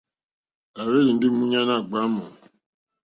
[0.79, 2.23] À hwélì ndí múɲánà ɡbwámù.